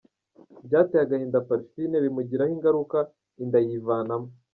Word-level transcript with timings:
Byateye 0.65 1.01
agahinda 1.03 1.45
Parfine 1.49 1.95
bimugiraho 2.03 2.51
ingaruka 2.55 2.97
inda 3.43 3.59
yivanamo”. 3.67 4.29